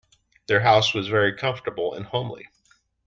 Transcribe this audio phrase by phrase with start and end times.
[0.47, 2.47] Their house was very comfortable and homely